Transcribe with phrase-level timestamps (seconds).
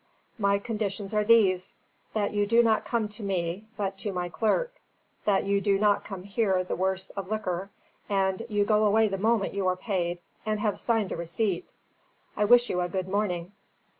[0.39, 1.73] My conditions are these:
[2.15, 4.73] that you do not come to me, but to my clerk;
[5.25, 7.69] that you do not come here the worse of liquor;
[8.09, 11.69] and you go away the moment you are paid and have signed a receipt.
[12.35, 13.51] I wish you a good morning."